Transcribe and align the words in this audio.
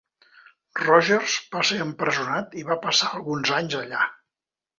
Rogers 0.79 1.35
va 1.55 1.61
ser 1.71 1.77
empresonat 1.85 2.57
i 2.61 2.65
va 2.71 2.79
passar 2.87 3.11
alguns 3.19 3.53
anys 3.61 3.79
allà. 3.83 4.03